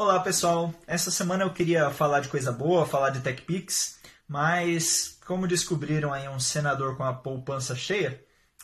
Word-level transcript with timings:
Olá 0.00 0.18
pessoal, 0.18 0.72
essa 0.86 1.10
semana 1.10 1.44
eu 1.44 1.52
queria 1.52 1.90
falar 1.90 2.20
de 2.20 2.30
coisa 2.30 2.50
boa, 2.50 2.86
falar 2.86 3.10
de 3.10 3.20
TechPix, 3.20 3.98
mas 4.26 5.18
como 5.26 5.46
descobriram 5.46 6.10
aí 6.10 6.26
um 6.26 6.40
senador 6.40 6.96
com 6.96 7.04
a 7.04 7.12
poupança 7.12 7.76
cheia, 7.76 8.18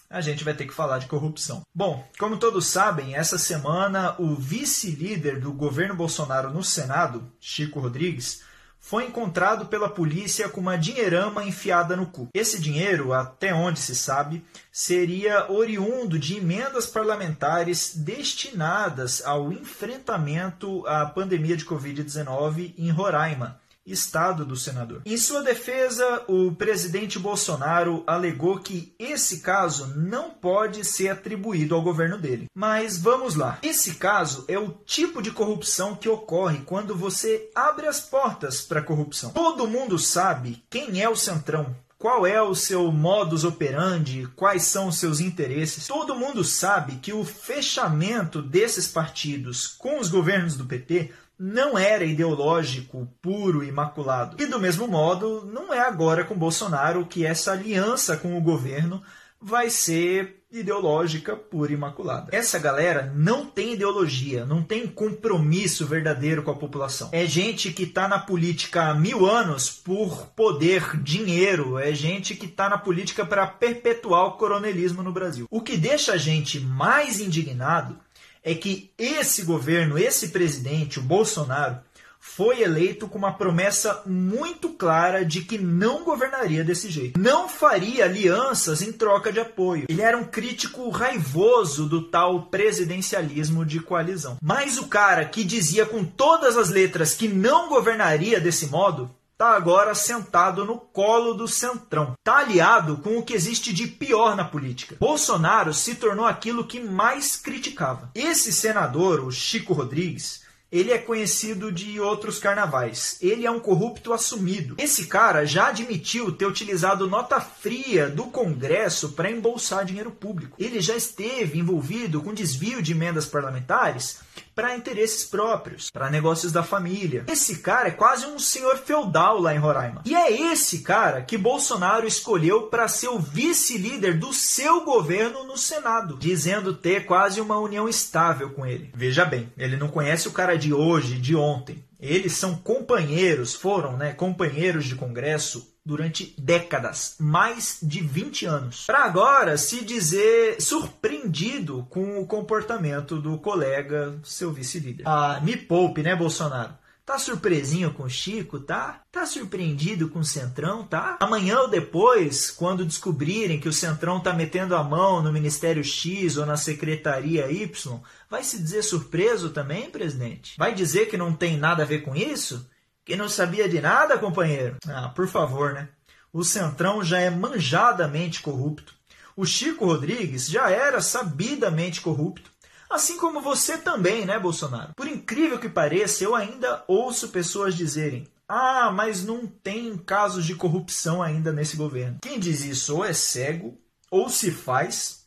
a 0.08 0.22
gente 0.22 0.42
vai 0.42 0.54
ter 0.54 0.64
que 0.64 0.72
falar 0.72 0.96
de 0.96 1.04
corrupção. 1.04 1.60
Bom, 1.74 2.02
como 2.18 2.38
todos 2.38 2.66
sabem, 2.68 3.14
essa 3.14 3.36
semana 3.36 4.16
o 4.18 4.34
vice-líder 4.34 5.38
do 5.38 5.52
governo 5.52 5.94
Bolsonaro 5.94 6.48
no 6.50 6.64
Senado, 6.64 7.30
Chico 7.38 7.80
Rodrigues, 7.80 8.42
foi 8.88 9.04
encontrado 9.04 9.66
pela 9.66 9.88
polícia 9.88 10.48
com 10.48 10.60
uma 10.60 10.78
dinheirama 10.78 11.42
enfiada 11.42 11.96
no 11.96 12.06
cu. 12.06 12.28
Esse 12.32 12.60
dinheiro, 12.60 13.12
até 13.12 13.52
onde 13.52 13.80
se 13.80 13.96
sabe, 13.96 14.44
seria 14.70 15.50
oriundo 15.50 16.16
de 16.20 16.36
emendas 16.36 16.86
parlamentares 16.86 17.96
destinadas 17.96 19.26
ao 19.26 19.52
enfrentamento 19.52 20.86
à 20.86 21.04
pandemia 21.04 21.56
de 21.56 21.66
Covid-19 21.66 22.74
em 22.78 22.88
Roraima 22.90 23.60
estado 23.86 24.44
do 24.44 24.56
senador. 24.56 25.02
Em 25.06 25.16
sua 25.16 25.42
defesa, 25.42 26.24
o 26.26 26.52
presidente 26.52 27.18
Bolsonaro 27.18 28.02
alegou 28.06 28.58
que 28.58 28.94
esse 28.98 29.40
caso 29.40 29.94
não 29.96 30.30
pode 30.30 30.84
ser 30.84 31.08
atribuído 31.08 31.74
ao 31.74 31.82
governo 31.82 32.18
dele. 32.18 32.46
Mas 32.54 32.98
vamos 32.98 33.34
lá. 33.34 33.58
Esse 33.62 33.94
caso 33.94 34.44
é 34.48 34.58
o 34.58 34.70
tipo 34.84 35.22
de 35.22 35.30
corrupção 35.30 35.94
que 35.94 36.08
ocorre 36.08 36.62
quando 36.64 36.94
você 36.94 37.50
abre 37.54 37.86
as 37.86 38.00
portas 38.00 38.60
para 38.60 38.80
a 38.80 38.84
corrupção. 38.84 39.30
Todo 39.30 39.68
mundo 39.68 39.98
sabe 39.98 40.62
quem 40.68 41.00
é 41.00 41.08
o 41.08 41.16
Centrão, 41.16 41.74
qual 41.98 42.26
é 42.26 42.40
o 42.42 42.54
seu 42.54 42.92
modus 42.92 43.44
operandi, 43.44 44.28
quais 44.36 44.64
são 44.64 44.88
os 44.88 44.98
seus 44.98 45.20
interesses. 45.20 45.86
Todo 45.86 46.14
mundo 46.14 46.44
sabe 46.44 46.96
que 46.96 47.12
o 47.12 47.24
fechamento 47.24 48.42
desses 48.42 48.86
partidos 48.86 49.66
com 49.66 49.98
os 49.98 50.08
governos 50.08 50.56
do 50.56 50.66
PT 50.66 51.10
não 51.38 51.78
era 51.78 52.04
ideológico, 52.04 53.08
puro, 53.20 53.62
imaculado. 53.62 54.42
E 54.42 54.46
do 54.46 54.58
mesmo 54.58 54.88
modo, 54.88 55.44
não 55.52 55.72
é 55.72 55.80
agora 55.80 56.24
com 56.24 56.34
Bolsonaro 56.34 57.06
que 57.06 57.26
essa 57.26 57.52
aliança 57.52 58.16
com 58.16 58.36
o 58.36 58.40
governo 58.40 59.02
vai 59.40 59.68
ser 59.68 60.42
ideológica, 60.50 61.36
pura 61.36 61.70
e 61.70 61.74
imaculada. 61.74 62.34
Essa 62.34 62.58
galera 62.58 63.12
não 63.14 63.44
tem 63.46 63.74
ideologia, 63.74 64.46
não 64.46 64.62
tem 64.62 64.86
compromisso 64.86 65.86
verdadeiro 65.86 66.42
com 66.42 66.50
a 66.50 66.56
população. 66.56 67.10
É 67.12 67.26
gente 67.26 67.72
que 67.72 67.82
está 67.82 68.08
na 68.08 68.18
política 68.18 68.84
há 68.84 68.94
mil 68.94 69.26
anos 69.26 69.68
por 69.68 70.28
poder, 70.28 70.96
dinheiro, 71.02 71.78
é 71.78 71.92
gente 71.92 72.34
que 72.34 72.46
está 72.46 72.68
na 72.68 72.78
política 72.78 73.26
para 73.26 73.46
perpetuar 73.46 74.24
o 74.26 74.32
coronelismo 74.32 75.02
no 75.02 75.12
Brasil. 75.12 75.46
O 75.50 75.60
que 75.60 75.76
deixa 75.76 76.14
a 76.14 76.16
gente 76.16 76.60
mais 76.60 77.20
indignado 77.20 77.98
é 78.46 78.54
que 78.54 78.92
esse 78.96 79.42
governo, 79.42 79.98
esse 79.98 80.28
presidente, 80.28 81.00
o 81.00 81.02
Bolsonaro, 81.02 81.80
foi 82.20 82.62
eleito 82.62 83.08
com 83.08 83.18
uma 83.18 83.32
promessa 83.32 84.02
muito 84.06 84.70
clara 84.70 85.24
de 85.24 85.42
que 85.42 85.58
não 85.58 86.04
governaria 86.04 86.62
desse 86.62 86.88
jeito. 86.88 87.18
Não 87.18 87.48
faria 87.48 88.04
alianças 88.04 88.82
em 88.82 88.92
troca 88.92 89.32
de 89.32 89.40
apoio. 89.40 89.86
Ele 89.88 90.00
era 90.00 90.16
um 90.16 90.24
crítico 90.24 90.88
raivoso 90.90 91.88
do 91.88 92.02
tal 92.02 92.42
presidencialismo 92.42 93.64
de 93.64 93.80
coalizão. 93.80 94.36
Mas 94.40 94.78
o 94.78 94.86
cara 94.86 95.24
que 95.24 95.42
dizia 95.42 95.84
com 95.84 96.04
todas 96.04 96.56
as 96.56 96.70
letras 96.70 97.14
que 97.14 97.26
não 97.26 97.68
governaria 97.68 98.40
desse 98.40 98.66
modo 98.66 99.10
está 99.36 99.50
agora 99.50 99.94
sentado 99.94 100.64
no 100.64 100.78
colo 100.78 101.34
do 101.34 101.46
Centrão. 101.46 102.14
Está 102.18 102.38
aliado 102.38 102.96
com 102.96 103.18
o 103.18 103.22
que 103.22 103.34
existe 103.34 103.70
de 103.70 103.86
pior 103.86 104.34
na 104.34 104.46
política. 104.46 104.96
Bolsonaro 104.98 105.74
se 105.74 105.94
tornou 105.96 106.24
aquilo 106.24 106.66
que 106.66 106.80
mais 106.80 107.36
criticava. 107.36 108.10
Esse 108.14 108.50
senador, 108.50 109.22
o 109.22 109.30
Chico 109.30 109.74
Rodrigues, 109.74 110.40
ele 110.72 110.90
é 110.90 110.96
conhecido 110.96 111.70
de 111.70 112.00
outros 112.00 112.38
carnavais. 112.38 113.18
Ele 113.20 113.44
é 113.44 113.50
um 113.50 113.60
corrupto 113.60 114.14
assumido. 114.14 114.74
Esse 114.78 115.06
cara 115.06 115.44
já 115.44 115.68
admitiu 115.68 116.32
ter 116.32 116.46
utilizado 116.46 117.06
nota 117.06 117.38
fria 117.38 118.08
do 118.08 118.24
Congresso 118.24 119.10
para 119.10 119.30
embolsar 119.30 119.84
dinheiro 119.84 120.10
público. 120.10 120.56
Ele 120.58 120.80
já 120.80 120.96
esteve 120.96 121.58
envolvido 121.58 122.22
com 122.22 122.32
desvio 122.32 122.80
de 122.80 122.92
emendas 122.92 123.26
parlamentares 123.26 124.18
para 124.56 124.74
interesses 124.74 125.22
próprios, 125.22 125.90
para 125.90 126.08
negócios 126.08 126.50
da 126.50 126.62
família. 126.62 127.24
Esse 127.28 127.58
cara 127.58 127.88
é 127.88 127.90
quase 127.90 128.24
um 128.24 128.38
senhor 128.38 128.78
feudal 128.78 129.38
lá 129.38 129.54
em 129.54 129.58
Roraima. 129.58 130.00
E 130.06 130.14
é 130.14 130.32
esse 130.32 130.78
cara 130.78 131.20
que 131.20 131.36
Bolsonaro 131.36 132.06
escolheu 132.06 132.62
para 132.62 132.88
ser 132.88 133.08
o 133.08 133.18
vice-líder 133.18 134.18
do 134.18 134.32
seu 134.32 134.82
governo 134.82 135.44
no 135.44 135.58
Senado, 135.58 136.16
dizendo 136.18 136.72
ter 136.72 137.04
quase 137.04 137.38
uma 137.38 137.58
união 137.58 137.86
estável 137.86 138.48
com 138.48 138.64
ele. 138.64 138.90
Veja 138.94 139.26
bem, 139.26 139.52
ele 139.58 139.76
não 139.76 139.88
conhece 139.88 140.26
o 140.26 140.32
cara 140.32 140.56
de 140.56 140.72
hoje, 140.72 141.18
de 141.18 141.36
ontem. 141.36 141.84
Eles 142.00 142.32
são 142.32 142.54
companheiros, 142.56 143.54
foram, 143.54 143.96
né, 143.98 144.14
companheiros 144.14 144.86
de 144.86 144.94
Congresso 144.94 145.75
durante 145.86 146.34
décadas, 146.36 147.14
mais 147.20 147.78
de 147.80 148.00
20 148.00 148.44
anos. 148.44 148.84
Para 148.86 149.04
agora 149.04 149.56
se 149.56 149.84
dizer 149.84 150.60
surpreendido 150.60 151.86
com 151.88 152.20
o 152.20 152.26
comportamento 152.26 153.20
do 153.20 153.38
colega, 153.38 154.18
seu 154.24 154.52
vice-líder. 154.52 155.04
Ah, 155.06 155.40
me 155.42 155.56
poupe, 155.56 156.02
né, 156.02 156.16
Bolsonaro? 156.16 156.74
Tá 157.06 157.20
surpresinho 157.20 157.94
com 157.94 158.02
o 158.02 158.10
Chico, 158.10 158.58
tá? 158.58 159.00
Tá 159.12 159.24
surpreendido 159.24 160.08
com 160.08 160.18
o 160.18 160.24
Centrão, 160.24 160.82
tá? 160.82 161.16
Amanhã 161.20 161.60
ou 161.60 161.68
depois, 161.68 162.50
quando 162.50 162.84
descobrirem 162.84 163.60
que 163.60 163.68
o 163.68 163.72
Centrão 163.72 164.18
tá 164.18 164.32
metendo 164.32 164.74
a 164.74 164.82
mão 164.82 165.22
no 165.22 165.32
Ministério 165.32 165.84
X 165.84 166.36
ou 166.36 166.44
na 166.44 166.56
Secretaria 166.56 167.48
Y, 167.48 168.00
vai 168.28 168.42
se 168.42 168.60
dizer 168.60 168.82
surpreso 168.82 169.50
também, 169.50 169.88
presidente? 169.88 170.58
Vai 170.58 170.74
dizer 170.74 171.08
que 171.08 171.16
não 171.16 171.32
tem 171.32 171.56
nada 171.56 171.84
a 171.84 171.86
ver 171.86 172.00
com 172.00 172.16
isso? 172.16 172.68
Que 173.06 173.14
não 173.14 173.28
sabia 173.28 173.68
de 173.68 173.80
nada, 173.80 174.18
companheiro? 174.18 174.78
Ah, 174.88 175.08
por 175.08 175.28
favor, 175.28 175.72
né? 175.72 175.88
O 176.32 176.42
Centrão 176.42 177.04
já 177.04 177.20
é 177.20 177.30
manjadamente 177.30 178.42
corrupto. 178.42 178.92
O 179.36 179.46
Chico 179.46 179.86
Rodrigues 179.86 180.48
já 180.48 180.68
era 180.70 181.00
sabidamente 181.00 182.00
corrupto. 182.00 182.50
Assim 182.90 183.16
como 183.16 183.40
você 183.40 183.78
também, 183.78 184.26
né, 184.26 184.40
Bolsonaro? 184.40 184.92
Por 184.96 185.06
incrível 185.06 185.56
que 185.60 185.68
pareça, 185.68 186.24
eu 186.24 186.34
ainda 186.34 186.82
ouço 186.88 187.28
pessoas 187.28 187.76
dizerem: 187.76 188.26
ah, 188.48 188.90
mas 188.90 189.24
não 189.24 189.46
tem 189.46 189.96
casos 189.96 190.44
de 190.44 190.56
corrupção 190.56 191.22
ainda 191.22 191.52
nesse 191.52 191.76
governo. 191.76 192.18
Quem 192.20 192.40
diz 192.40 192.64
isso 192.64 192.96
ou 192.96 193.04
é 193.04 193.12
cego, 193.12 193.78
ou 194.10 194.28
se 194.28 194.50
faz, 194.50 195.25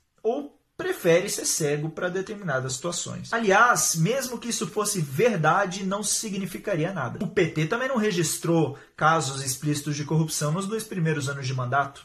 prefere 0.90 1.30
ser 1.30 1.46
cego 1.46 1.90
para 1.92 2.10
determinadas 2.10 2.74
situações. 2.74 3.32
Aliás, 3.32 3.96
mesmo 3.96 4.40
que 4.40 4.50
isso 4.50 4.66
fosse 4.66 5.00
verdade, 5.00 5.86
não 5.86 6.02
significaria 6.02 6.92
nada. 6.92 7.24
O 7.24 7.28
PT 7.28 7.68
também 7.68 7.88
não 7.88 7.98
registrou 7.98 8.76
casos 8.98 9.44
explícitos 9.44 9.96
de 9.96 10.04
corrupção 10.04 10.52
nos 10.52 10.66
dois 10.66 10.84
primeiros 10.84 11.30
anos 11.30 11.46
de 11.46 11.54
mandato. 11.54 12.04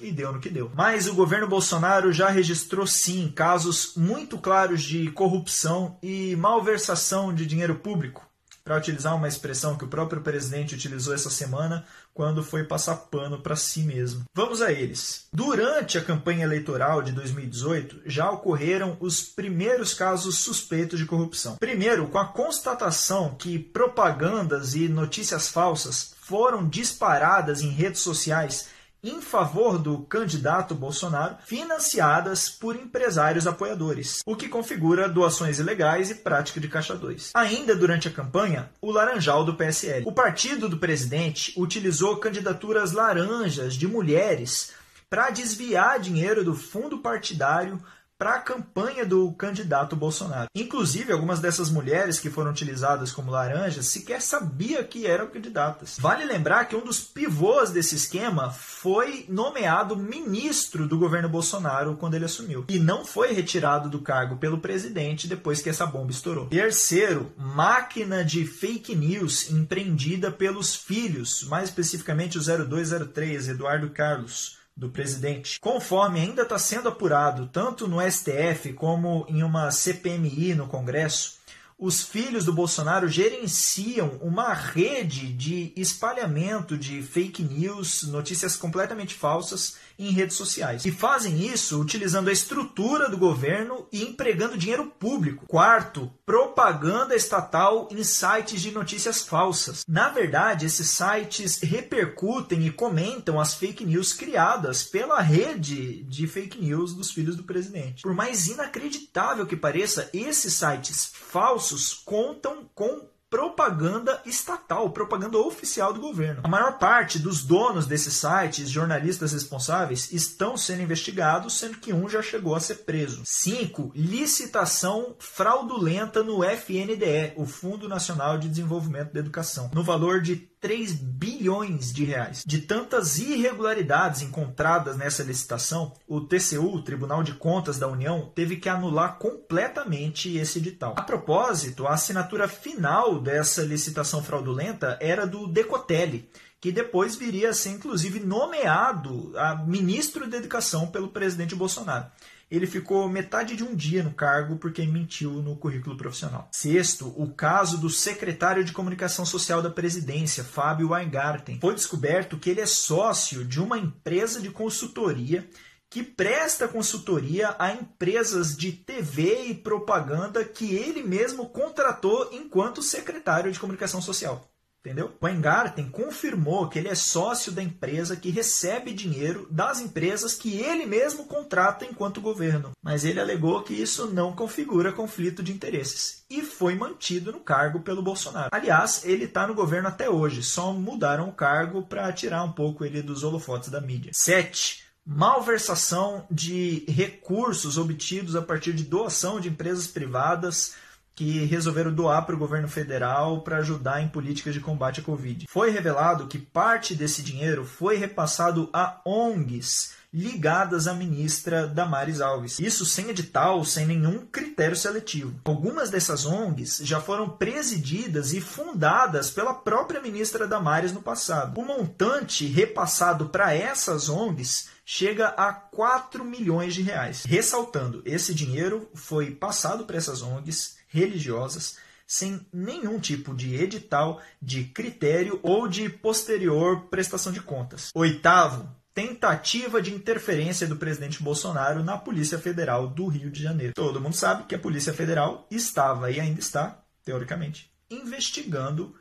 E 0.00 0.10
deu 0.10 0.32
no 0.32 0.40
que 0.40 0.50
deu. 0.50 0.70
Mas 0.74 1.06
o 1.06 1.14
governo 1.14 1.46
Bolsonaro 1.46 2.12
já 2.12 2.28
registrou 2.28 2.86
sim 2.86 3.32
casos 3.34 3.92
muito 3.96 4.36
claros 4.38 4.82
de 4.82 5.10
corrupção 5.12 5.96
e 6.02 6.34
malversação 6.36 7.32
de 7.32 7.46
dinheiro 7.46 7.76
público 7.76 8.25
para 8.66 8.76
utilizar 8.76 9.14
uma 9.14 9.28
expressão 9.28 9.76
que 9.76 9.84
o 9.84 9.88
próprio 9.88 10.20
presidente 10.20 10.74
utilizou 10.74 11.14
essa 11.14 11.30
semana 11.30 11.84
quando 12.12 12.42
foi 12.42 12.64
passar 12.64 12.96
pano 12.96 13.38
para 13.38 13.54
si 13.54 13.82
mesmo. 13.82 14.24
Vamos 14.34 14.60
a 14.60 14.72
eles. 14.72 15.28
Durante 15.32 15.96
a 15.96 16.02
campanha 16.02 16.42
eleitoral 16.42 17.00
de 17.00 17.12
2018, 17.12 18.00
já 18.06 18.28
ocorreram 18.28 18.96
os 18.98 19.22
primeiros 19.22 19.94
casos 19.94 20.38
suspeitos 20.38 20.98
de 20.98 21.06
corrupção. 21.06 21.54
Primeiro, 21.60 22.08
com 22.08 22.18
a 22.18 22.26
constatação 22.26 23.36
que 23.38 23.56
propagandas 23.56 24.74
e 24.74 24.88
notícias 24.88 25.46
falsas 25.46 26.16
foram 26.20 26.68
disparadas 26.68 27.62
em 27.62 27.70
redes 27.70 28.00
sociais 28.00 28.74
em 29.10 29.20
favor 29.20 29.78
do 29.78 29.98
candidato 30.02 30.74
Bolsonaro, 30.74 31.36
financiadas 31.44 32.48
por 32.48 32.76
empresários 32.76 33.46
apoiadores, 33.46 34.20
o 34.26 34.36
que 34.36 34.48
configura 34.48 35.08
doações 35.08 35.58
ilegais 35.58 36.10
e 36.10 36.14
prática 36.16 36.60
de 36.60 36.68
caixa 36.68 36.94
2. 36.94 37.32
Ainda 37.34 37.74
durante 37.74 38.08
a 38.08 38.12
campanha, 38.12 38.70
o 38.80 38.90
Laranjal 38.90 39.44
do 39.44 39.54
PSL. 39.54 40.04
O 40.06 40.12
partido 40.12 40.68
do 40.68 40.78
presidente 40.78 41.52
utilizou 41.56 42.16
candidaturas 42.16 42.92
laranjas 42.92 43.74
de 43.74 43.86
mulheres 43.86 44.72
para 45.08 45.30
desviar 45.30 46.00
dinheiro 46.00 46.44
do 46.44 46.54
fundo 46.54 46.98
partidário 46.98 47.80
para 48.18 48.36
a 48.36 48.40
campanha 48.40 49.04
do 49.04 49.30
candidato 49.32 49.94
Bolsonaro. 49.94 50.48
Inclusive, 50.54 51.12
algumas 51.12 51.38
dessas 51.38 51.70
mulheres 51.70 52.18
que 52.18 52.30
foram 52.30 52.50
utilizadas 52.50 53.12
como 53.12 53.30
laranjas 53.30 53.86
sequer 53.86 54.22
sabia 54.22 54.82
que 54.82 55.06
eram 55.06 55.26
candidatas. 55.26 55.98
Vale 55.98 56.24
lembrar 56.24 56.64
que 56.64 56.74
um 56.74 56.84
dos 56.84 57.00
pivôs 57.00 57.70
desse 57.70 57.94
esquema 57.94 58.50
foi 58.50 59.26
nomeado 59.28 59.96
ministro 59.96 60.88
do 60.88 60.98
governo 60.98 61.28
Bolsonaro 61.28 61.96
quando 61.96 62.14
ele 62.14 62.24
assumiu 62.24 62.64
e 62.68 62.78
não 62.78 63.04
foi 63.04 63.32
retirado 63.32 63.90
do 63.90 64.00
cargo 64.00 64.36
pelo 64.36 64.58
presidente 64.58 65.28
depois 65.28 65.60
que 65.60 65.68
essa 65.68 65.84
bomba 65.84 66.10
estourou. 66.10 66.46
Terceiro, 66.46 67.32
máquina 67.36 68.24
de 68.24 68.46
fake 68.46 68.94
news 68.94 69.50
empreendida 69.50 70.30
pelos 70.30 70.74
filhos, 70.74 71.44
mais 71.44 71.68
especificamente 71.68 72.38
o 72.38 72.42
0203 72.42 73.48
Eduardo 73.48 73.90
Carlos 73.90 74.56
do 74.76 74.90
presidente. 74.90 75.58
Conforme 75.58 76.20
ainda 76.20 76.42
está 76.42 76.58
sendo 76.58 76.88
apurado 76.88 77.46
tanto 77.46 77.88
no 77.88 77.98
STF 78.00 78.74
como 78.74 79.24
em 79.28 79.42
uma 79.42 79.70
CPMI 79.70 80.54
no 80.54 80.66
Congresso, 80.66 81.38
os 81.78 82.02
filhos 82.02 82.44
do 82.44 82.52
Bolsonaro 82.52 83.08
gerenciam 83.08 84.18
uma 84.22 84.52
rede 84.52 85.32
de 85.32 85.72
espalhamento 85.76 86.76
de 86.76 87.02
fake 87.02 87.42
news, 87.42 88.02
notícias 88.04 88.56
completamente 88.56 89.14
falsas 89.14 89.76
em 89.98 90.10
redes 90.10 90.36
sociais. 90.36 90.84
E 90.84 90.90
fazem 90.90 91.46
isso 91.46 91.80
utilizando 91.80 92.28
a 92.28 92.32
estrutura 92.32 93.08
do 93.08 93.16
governo 93.16 93.86
e 93.92 94.02
empregando 94.02 94.58
dinheiro 94.58 94.86
público. 94.98 95.46
Quarto, 95.46 96.12
propaganda 96.24 97.14
estatal 97.14 97.88
em 97.90 98.02
sites 98.02 98.60
de 98.60 98.72
notícias 98.72 99.22
falsas. 99.22 99.84
Na 99.88 100.08
verdade, 100.08 100.66
esses 100.66 100.88
sites 100.88 101.60
repercutem 101.60 102.66
e 102.66 102.70
comentam 102.70 103.40
as 103.40 103.54
fake 103.54 103.84
news 103.84 104.12
criadas 104.12 104.82
pela 104.82 105.20
rede 105.20 106.02
de 106.04 106.26
fake 106.26 106.60
news 106.60 106.94
dos 106.94 107.10
filhos 107.10 107.36
do 107.36 107.44
presidente. 107.44 108.02
Por 108.02 108.14
mais 108.14 108.46
inacreditável 108.48 109.46
que 109.46 109.56
pareça, 109.56 110.10
esses 110.12 110.54
sites 110.54 111.10
falsos 111.12 111.92
contam 111.92 112.68
com 112.74 113.15
propaganda 113.28 114.22
estatal, 114.24 114.90
propaganda 114.90 115.38
oficial 115.38 115.92
do 115.92 116.00
governo. 116.00 116.42
A 116.44 116.48
maior 116.48 116.78
parte 116.78 117.18
dos 117.18 117.42
donos 117.42 117.86
desses 117.86 118.14
sites, 118.14 118.70
jornalistas 118.70 119.32
responsáveis, 119.32 120.12
estão 120.12 120.56
sendo 120.56 120.82
investigados, 120.82 121.58
sendo 121.58 121.78
que 121.78 121.92
um 121.92 122.08
já 122.08 122.22
chegou 122.22 122.54
a 122.54 122.60
ser 122.60 122.76
preso. 122.84 123.22
5. 123.24 123.92
Licitação 123.94 125.16
fraudulenta 125.18 126.22
no 126.22 126.44
FNDE, 126.44 127.32
o 127.36 127.46
Fundo 127.46 127.88
Nacional 127.88 128.38
de 128.38 128.48
Desenvolvimento 128.48 129.12
da 129.12 129.20
Educação, 129.20 129.70
no 129.74 129.82
valor 129.82 130.20
de 130.20 130.36
3 130.66 130.94
bilhões 130.94 131.92
de 131.92 132.04
reais. 132.04 132.42
De 132.44 132.60
tantas 132.60 133.20
irregularidades 133.20 134.20
encontradas 134.20 134.96
nessa 134.96 135.22
licitação, 135.22 135.92
o 136.08 136.20
TCU, 136.20 136.82
Tribunal 136.82 137.22
de 137.22 137.34
Contas 137.34 137.78
da 137.78 137.86
União, 137.86 138.32
teve 138.34 138.56
que 138.56 138.68
anular 138.68 139.16
completamente 139.16 140.36
esse 140.36 140.58
edital. 140.58 140.94
A 140.96 141.02
propósito, 141.02 141.86
a 141.86 141.92
assinatura 141.92 142.48
final 142.48 143.20
dessa 143.20 143.62
licitação 143.62 144.24
fraudulenta 144.24 144.98
era 145.00 145.24
do 145.24 145.46
Decotelli, 145.46 146.28
que 146.60 146.72
depois 146.72 147.14
viria 147.14 147.50
a 147.50 147.54
ser 147.54 147.70
inclusive 147.70 148.18
nomeado 148.18 149.32
a 149.36 149.54
ministro 149.54 150.28
da 150.28 150.38
Educação 150.38 150.88
pelo 150.88 151.10
presidente 151.10 151.54
Bolsonaro 151.54 152.10
ele 152.50 152.66
ficou 152.66 153.08
metade 153.08 153.56
de 153.56 153.64
um 153.64 153.74
dia 153.74 154.02
no 154.02 154.12
cargo 154.12 154.56
porque 154.56 154.84
mentiu 154.86 155.30
no 155.42 155.56
currículo 155.56 155.96
profissional. 155.96 156.48
Sexto, 156.52 157.12
o 157.16 157.32
caso 157.32 157.78
do 157.78 157.90
secretário 157.90 158.64
de 158.64 158.72
comunicação 158.72 159.26
social 159.26 159.60
da 159.60 159.70
presidência, 159.70 160.44
Fábio 160.44 160.90
Weingarten. 160.90 161.58
Foi 161.60 161.74
descoberto 161.74 162.38
que 162.38 162.50
ele 162.50 162.60
é 162.60 162.66
sócio 162.66 163.44
de 163.44 163.60
uma 163.60 163.78
empresa 163.78 164.40
de 164.40 164.50
consultoria 164.50 165.48
que 165.88 166.02
presta 166.02 166.66
consultoria 166.66 167.54
a 167.58 167.72
empresas 167.72 168.56
de 168.56 168.72
TV 168.72 169.46
e 169.46 169.54
propaganda 169.54 170.44
que 170.44 170.74
ele 170.74 171.02
mesmo 171.02 171.48
contratou 171.48 172.28
enquanto 172.32 172.82
secretário 172.82 173.52
de 173.52 173.58
comunicação 173.58 174.02
social. 174.02 174.48
Entendeu? 174.86 175.16
O 175.20 175.26
Weingarten 175.26 175.88
confirmou 175.90 176.68
que 176.68 176.78
ele 176.78 176.86
é 176.86 176.94
sócio 176.94 177.50
da 177.50 177.60
empresa 177.60 178.14
que 178.14 178.30
recebe 178.30 178.94
dinheiro 178.94 179.48
das 179.50 179.80
empresas 179.80 180.36
que 180.36 180.58
ele 180.60 180.86
mesmo 180.86 181.24
contrata 181.24 181.84
enquanto 181.84 182.20
governo. 182.20 182.70
Mas 182.80 183.04
ele 183.04 183.18
alegou 183.18 183.64
que 183.64 183.74
isso 183.74 184.06
não 184.06 184.32
configura 184.32 184.92
conflito 184.92 185.42
de 185.42 185.52
interesses 185.52 186.24
e 186.30 186.40
foi 186.40 186.76
mantido 186.76 187.32
no 187.32 187.40
cargo 187.40 187.80
pelo 187.80 188.00
Bolsonaro. 188.00 188.50
Aliás, 188.52 189.04
ele 189.04 189.24
está 189.24 189.44
no 189.44 189.54
governo 189.54 189.88
até 189.88 190.08
hoje, 190.08 190.44
só 190.44 190.72
mudaram 190.72 191.30
o 191.30 191.32
cargo 191.32 191.82
para 191.82 192.12
tirar 192.12 192.44
um 192.44 192.52
pouco 192.52 192.84
ele 192.84 193.02
dos 193.02 193.24
holofotes 193.24 193.68
da 193.68 193.80
mídia. 193.80 194.12
7 194.14 194.86
malversação 195.08 196.26
de 196.28 196.84
recursos 196.88 197.78
obtidos 197.78 198.34
a 198.34 198.42
partir 198.42 198.72
de 198.72 198.82
doação 198.82 199.38
de 199.38 199.48
empresas 199.48 199.86
privadas 199.86 200.74
que 201.16 201.46
resolveram 201.46 201.94
doar 201.94 202.26
para 202.26 202.34
o 202.34 202.38
governo 202.38 202.68
federal 202.68 203.40
para 203.40 203.56
ajudar 203.56 204.02
em 204.02 204.08
políticas 204.08 204.52
de 204.52 204.60
combate 204.60 205.00
à 205.00 205.02
Covid. 205.02 205.46
Foi 205.48 205.70
revelado 205.70 206.26
que 206.26 206.38
parte 206.38 206.94
desse 206.94 207.22
dinheiro 207.22 207.64
foi 207.64 207.96
repassado 207.96 208.68
a 208.70 209.00
ONGs 209.04 209.94
ligadas 210.12 210.86
à 210.86 210.94
ministra 210.94 211.66
Damares 211.66 212.20
Alves. 212.20 212.58
Isso 212.58 212.86
sem 212.86 213.10
edital, 213.10 213.64
sem 213.64 213.86
nenhum 213.86 214.26
critério 214.26 214.76
seletivo. 214.76 215.38
Algumas 215.44 215.90
dessas 215.90 216.24
ONGs 216.24 216.80
já 216.82 217.00
foram 217.00 217.28
presididas 217.28 218.32
e 218.32 218.40
fundadas 218.40 219.30
pela 219.30 219.54
própria 219.54 220.00
ministra 220.00 220.46
Damares 220.46 220.92
no 220.92 221.02
passado. 221.02 221.60
O 221.60 221.64
montante 221.64 222.46
repassado 222.46 223.28
para 223.28 223.54
essas 223.54 224.08
ONGs 224.08 224.68
chega 224.84 225.28
a 225.28 225.52
4 225.52 226.24
milhões 226.24 226.74
de 226.74 226.82
reais. 226.82 227.24
Ressaltando, 227.24 228.02
esse 228.04 228.32
dinheiro 228.32 228.88
foi 228.94 229.32
passado 229.32 229.84
para 229.84 229.96
essas 229.96 230.22
ONGs 230.22 230.76
religiosas 230.88 231.76
sem 232.06 232.40
nenhum 232.52 233.00
tipo 233.00 233.34
de 233.34 233.56
edital, 233.56 234.22
de 234.40 234.64
critério 234.64 235.40
ou 235.42 235.66
de 235.66 235.88
posterior 235.88 236.82
prestação 236.82 237.32
de 237.32 237.40
contas. 237.40 237.90
Oitavo, 237.94 238.68
tentativa 238.96 239.82
de 239.82 239.92
interferência 239.92 240.66
do 240.66 240.74
presidente 240.74 241.22
Bolsonaro 241.22 241.84
na 241.84 241.98
Polícia 241.98 242.38
Federal 242.38 242.88
do 242.88 243.06
Rio 243.08 243.30
de 243.30 243.42
Janeiro. 243.42 243.74
Todo 243.74 244.00
mundo 244.00 244.16
sabe 244.16 244.44
que 244.44 244.54
a 244.54 244.58
Polícia 244.58 244.94
Federal 244.94 245.46
estava 245.50 246.10
e 246.10 246.18
ainda 246.18 246.40
está, 246.40 246.82
teoricamente, 247.04 247.70
investigando 247.90 248.94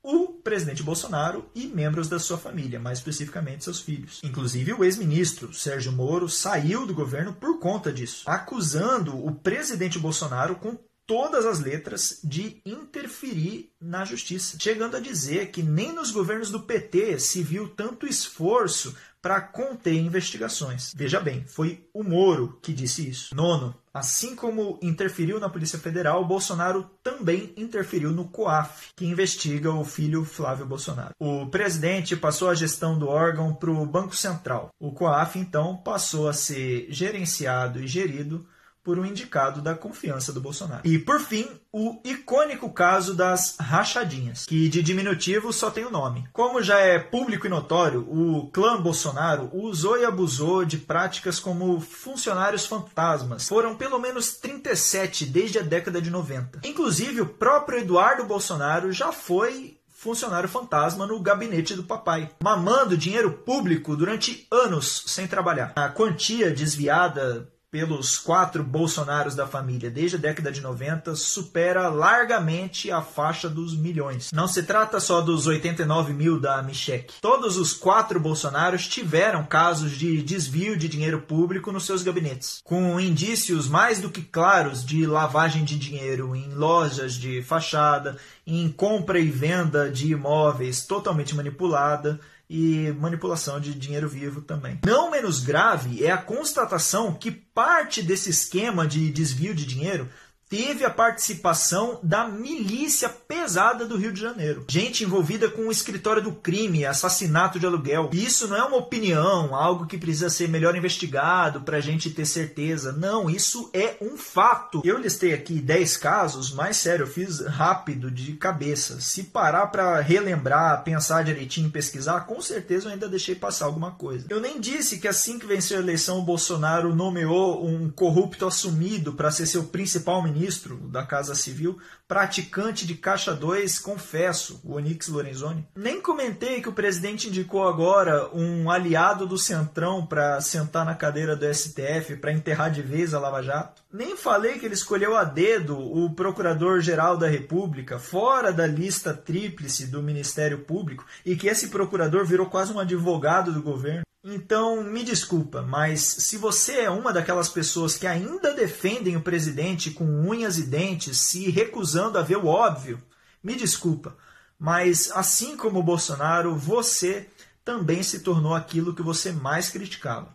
o 0.00 0.28
presidente 0.28 0.84
Bolsonaro 0.84 1.50
e 1.56 1.66
membros 1.66 2.08
da 2.08 2.20
sua 2.20 2.38
família, 2.38 2.78
mais 2.78 2.98
especificamente 2.98 3.64
seus 3.64 3.80
filhos. 3.80 4.20
Inclusive, 4.22 4.74
o 4.74 4.84
ex-ministro 4.84 5.52
Sérgio 5.52 5.90
Moro 5.90 6.28
saiu 6.28 6.86
do 6.86 6.94
governo 6.94 7.32
por 7.32 7.58
conta 7.58 7.92
disso, 7.92 8.22
acusando 8.30 9.26
o 9.26 9.34
presidente 9.34 9.98
Bolsonaro 9.98 10.54
com 10.54 10.78
todas 11.04 11.44
as 11.44 11.60
letras 11.60 12.20
de 12.22 12.62
interferir 12.64 13.72
na 13.80 14.04
justiça, 14.04 14.56
chegando 14.60 14.96
a 14.96 15.00
dizer 15.00 15.50
que 15.50 15.62
nem 15.62 15.92
nos 15.92 16.10
governos 16.10 16.50
do 16.50 16.62
PT 16.62 17.18
se 17.18 17.42
viu 17.42 17.68
tanto 17.68 18.06
esforço 18.06 18.94
para 19.22 19.40
conter 19.40 19.94
investigações. 19.94 20.92
Veja 20.94 21.20
bem, 21.20 21.44
foi 21.46 21.86
o 21.94 22.02
Moro 22.02 22.58
que 22.60 22.72
disse 22.72 23.08
isso. 23.08 23.34
Nono, 23.34 23.72
assim 23.94 24.34
como 24.34 24.78
interferiu 24.82 25.38
na 25.38 25.48
Polícia 25.48 25.78
Federal, 25.78 26.24
Bolsonaro 26.24 26.90
também 27.04 27.54
interferiu 27.56 28.10
no 28.10 28.28
COAF, 28.28 28.88
que 28.96 29.06
investiga 29.06 29.70
o 29.70 29.84
filho 29.84 30.24
Flávio 30.24 30.66
Bolsonaro. 30.66 31.14
O 31.20 31.46
presidente 31.46 32.16
passou 32.16 32.50
a 32.50 32.54
gestão 32.54 32.98
do 32.98 33.08
órgão 33.08 33.54
para 33.54 33.70
o 33.70 33.86
Banco 33.86 34.16
Central. 34.16 34.70
O 34.80 34.90
COAF, 34.90 35.38
então, 35.38 35.76
passou 35.76 36.28
a 36.28 36.32
ser 36.32 36.88
gerenciado 36.90 37.80
e 37.80 37.86
gerido 37.86 38.44
por 38.82 38.98
um 38.98 39.06
indicado 39.06 39.60
da 39.60 39.74
confiança 39.74 40.32
do 40.32 40.40
Bolsonaro. 40.40 40.82
E 40.84 40.98
por 40.98 41.20
fim, 41.20 41.48
o 41.72 42.00
icônico 42.04 42.70
caso 42.70 43.14
das 43.14 43.56
rachadinhas, 43.58 44.44
que 44.44 44.68
de 44.68 44.82
diminutivo 44.82 45.52
só 45.52 45.70
tem 45.70 45.84
o 45.84 45.90
nome. 45.90 46.26
Como 46.32 46.62
já 46.62 46.78
é 46.78 46.98
público 46.98 47.46
e 47.46 47.50
notório, 47.50 48.00
o 48.00 48.50
clã 48.50 48.80
Bolsonaro 48.80 49.50
usou 49.52 49.98
e 49.98 50.04
abusou 50.04 50.64
de 50.64 50.78
práticas 50.78 51.38
como 51.38 51.80
funcionários 51.80 52.66
fantasmas. 52.66 53.48
Foram 53.48 53.76
pelo 53.76 53.98
menos 53.98 54.32
37 54.34 55.26
desde 55.26 55.58
a 55.58 55.62
década 55.62 56.02
de 56.02 56.10
90. 56.10 56.60
Inclusive, 56.64 57.20
o 57.20 57.26
próprio 57.26 57.78
Eduardo 57.78 58.24
Bolsonaro 58.24 58.92
já 58.92 59.12
foi 59.12 59.78
funcionário 60.02 60.48
fantasma 60.48 61.06
no 61.06 61.20
gabinete 61.20 61.74
do 61.74 61.84
papai, 61.84 62.28
mamando 62.42 62.96
dinheiro 62.96 63.30
público 63.30 63.96
durante 63.96 64.48
anos 64.50 65.04
sem 65.06 65.28
trabalhar. 65.28 65.72
A 65.76 65.88
quantia 65.88 66.50
desviada 66.50 67.48
pelos 67.72 68.18
quatro 68.18 68.62
Bolsonaros 68.62 69.34
da 69.34 69.46
família 69.46 69.90
desde 69.90 70.16
a 70.16 70.20
década 70.20 70.52
de 70.52 70.60
90 70.60 71.14
supera 71.14 71.88
largamente 71.88 72.90
a 72.90 73.00
faixa 73.00 73.48
dos 73.48 73.74
milhões. 73.74 74.30
Não 74.30 74.46
se 74.46 74.62
trata 74.62 75.00
só 75.00 75.22
dos 75.22 75.46
89 75.46 76.12
mil 76.12 76.38
da 76.38 76.62
Michek. 76.62 77.14
Todos 77.22 77.56
os 77.56 77.72
quatro 77.72 78.20
Bolsonaros 78.20 78.86
tiveram 78.86 79.42
casos 79.46 79.92
de 79.92 80.20
desvio 80.22 80.76
de 80.76 80.86
dinheiro 80.86 81.22
público 81.22 81.72
nos 81.72 81.86
seus 81.86 82.02
gabinetes, 82.02 82.60
com 82.62 83.00
indícios 83.00 83.66
mais 83.66 84.02
do 84.02 84.10
que 84.10 84.20
claros 84.20 84.84
de 84.84 85.06
lavagem 85.06 85.64
de 85.64 85.78
dinheiro 85.78 86.36
em 86.36 86.52
lojas 86.52 87.14
de 87.14 87.42
fachada, 87.42 88.18
em 88.46 88.68
compra 88.68 89.18
e 89.18 89.30
venda 89.30 89.90
de 89.90 90.12
imóveis 90.12 90.84
totalmente 90.84 91.34
manipulada, 91.34 92.20
e 92.48 92.92
manipulação 92.92 93.58
de 93.60 93.74
dinheiro 93.74 94.08
vivo 94.08 94.40
também. 94.40 94.78
Não 94.84 95.10
menos 95.10 95.40
grave 95.40 96.04
é 96.04 96.10
a 96.10 96.18
constatação 96.18 97.14
que 97.14 97.30
parte 97.30 98.02
desse 98.02 98.30
esquema 98.30 98.86
de 98.86 99.10
desvio 99.10 99.54
de 99.54 99.64
dinheiro 99.64 100.08
teve 100.52 100.84
a 100.84 100.90
participação 100.90 101.98
da 102.02 102.28
milícia 102.28 103.08
pesada 103.08 103.86
do 103.86 103.96
Rio 103.96 104.12
de 104.12 104.20
Janeiro. 104.20 104.66
Gente 104.68 105.02
envolvida 105.02 105.48
com 105.48 105.62
o 105.62 105.72
escritório 105.72 106.20
do 106.20 106.30
crime, 106.30 106.84
assassinato 106.84 107.58
de 107.58 107.64
aluguel. 107.64 108.10
Isso 108.12 108.46
não 108.46 108.56
é 108.58 108.62
uma 108.62 108.76
opinião, 108.76 109.54
algo 109.54 109.86
que 109.86 109.96
precisa 109.96 110.28
ser 110.28 110.50
melhor 110.50 110.76
investigado 110.76 111.62
para 111.62 111.78
a 111.78 111.80
gente 111.80 112.10
ter 112.10 112.26
certeza. 112.26 112.92
Não, 112.92 113.30
isso 113.30 113.70
é 113.72 113.96
um 114.02 114.18
fato. 114.18 114.82
Eu 114.84 114.98
listei 114.98 115.32
aqui 115.32 115.54
10 115.54 115.96
casos, 115.96 116.52
mas 116.52 116.76
sério, 116.76 117.04
eu 117.04 117.10
fiz 117.10 117.40
rápido, 117.40 118.10
de 118.10 118.34
cabeça. 118.34 119.00
Se 119.00 119.22
parar 119.22 119.68
para 119.68 120.02
relembrar, 120.02 120.84
pensar 120.84 121.24
direitinho, 121.24 121.70
pesquisar, 121.70 122.26
com 122.26 122.42
certeza 122.42 122.88
eu 122.88 122.92
ainda 122.92 123.08
deixei 123.08 123.34
passar 123.34 123.64
alguma 123.64 123.92
coisa. 123.92 124.26
Eu 124.28 124.38
nem 124.38 124.60
disse 124.60 124.98
que 124.98 125.08
assim 125.08 125.38
que 125.38 125.46
venceu 125.46 125.78
a 125.78 125.82
eleição, 125.82 126.18
o 126.18 126.22
Bolsonaro 126.22 126.94
nomeou 126.94 127.66
um 127.66 127.88
corrupto 127.88 128.46
assumido 128.46 129.14
para 129.14 129.30
ser 129.30 129.46
seu 129.46 129.64
principal 129.64 130.22
ministro 130.22 130.41
ministro 130.42 130.76
da 130.88 131.06
Casa 131.06 131.36
Civil, 131.36 131.78
praticante 132.08 132.84
de 132.84 132.96
caixa 132.96 133.32
2, 133.32 133.78
confesso, 133.78 134.60
o 134.64 134.74
Onyx 134.74 135.06
Lorenzoni. 135.06 135.68
Nem 135.76 136.00
comentei 136.00 136.60
que 136.60 136.68
o 136.68 136.72
presidente 136.72 137.28
indicou 137.28 137.68
agora 137.68 138.28
um 138.34 138.68
aliado 138.68 139.24
do 139.24 139.38
Centrão 139.38 140.04
para 140.04 140.40
sentar 140.40 140.84
na 140.84 140.96
cadeira 140.96 141.36
do 141.36 141.46
STF 141.54 142.16
para 142.16 142.32
enterrar 142.32 142.72
de 142.72 142.82
vez 142.82 143.14
a 143.14 143.20
Lava 143.20 143.40
Jato. 143.40 143.82
Nem 143.92 144.16
falei 144.16 144.58
que 144.58 144.66
ele 144.66 144.74
escolheu 144.74 145.16
a 145.16 145.22
dedo 145.22 145.78
o 145.78 146.12
Procurador-Geral 146.12 147.16
da 147.16 147.28
República, 147.28 148.00
fora 148.00 148.52
da 148.52 148.66
lista 148.66 149.14
tríplice 149.14 149.86
do 149.86 150.02
Ministério 150.02 150.64
Público, 150.64 151.06
e 151.24 151.36
que 151.36 151.46
esse 151.46 151.68
procurador 151.68 152.26
virou 152.26 152.46
quase 152.46 152.72
um 152.72 152.80
advogado 152.80 153.52
do 153.52 153.62
governo. 153.62 154.02
Então, 154.24 154.84
me 154.84 155.02
desculpa, 155.02 155.62
mas 155.62 156.00
se 156.00 156.36
você 156.36 156.82
é 156.82 156.90
uma 156.90 157.12
daquelas 157.12 157.48
pessoas 157.48 157.96
que 157.96 158.06
ainda 158.06 158.54
defendem 158.54 159.16
o 159.16 159.22
presidente 159.22 159.90
com 159.90 160.04
unhas 160.04 160.58
e 160.58 160.62
dentes, 160.62 161.18
se 161.18 161.50
recusando 161.50 162.16
a 162.16 162.22
ver 162.22 162.36
o 162.36 162.46
óbvio, 162.46 163.02
me 163.42 163.56
desculpa, 163.56 164.16
mas 164.56 165.10
assim 165.10 165.56
como 165.56 165.80
o 165.80 165.82
Bolsonaro, 165.82 166.54
você 166.54 167.28
também 167.64 168.04
se 168.04 168.20
tornou 168.20 168.54
aquilo 168.54 168.94
que 168.94 169.02
você 169.02 169.32
mais 169.32 169.70
criticava. 169.70 170.32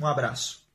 Um 0.00 0.06
abraço. 0.06 0.67